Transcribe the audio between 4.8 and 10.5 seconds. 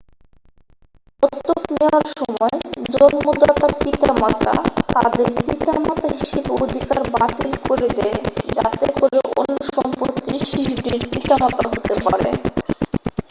তাদের পিতামাতা হিসেবে অধিকার বাতিল করে দেয় যাতে করে অন্য দম্পতি